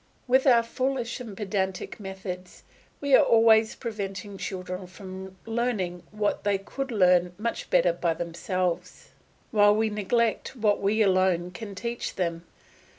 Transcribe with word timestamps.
With 0.27 0.47
our 0.47 0.63
foolish 0.63 1.19
and 1.19 1.37
pedantic 1.37 1.99
methods 1.99 2.63
we 3.01 3.13
are 3.13 3.23
always 3.23 3.75
preventing 3.75 4.35
children 4.39 4.87
from 4.87 5.37
learning 5.45 6.01
what 6.09 6.43
they 6.43 6.57
could 6.57 6.89
learn 6.89 7.33
much 7.37 7.69
better 7.69 7.93
by 7.93 8.15
themselves, 8.15 9.09
while 9.51 9.75
we 9.75 9.91
neglect 9.91 10.55
what 10.55 10.81
we 10.81 11.03
alone 11.03 11.51
can 11.51 11.75
teach 11.75 12.15
them. 12.15 12.47